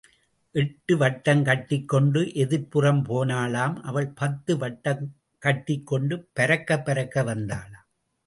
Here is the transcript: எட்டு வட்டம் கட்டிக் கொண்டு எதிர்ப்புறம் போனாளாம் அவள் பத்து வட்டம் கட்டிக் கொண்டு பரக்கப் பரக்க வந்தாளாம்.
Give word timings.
எட்டு 0.51 0.97
வட்டம் 0.97 1.43
கட்டிக் 1.43 1.87
கொண்டு 1.87 2.21
எதிர்ப்புறம் 2.21 3.01
போனாளாம் 3.03 3.75
அவள் 3.81 4.07
பத்து 4.07 4.57
வட்டம் 4.57 5.03
கட்டிக் 5.37 5.85
கொண்டு 5.85 6.29
பரக்கப் 6.39 6.85
பரக்க 6.87 7.23
வந்தாளாம். 7.23 7.85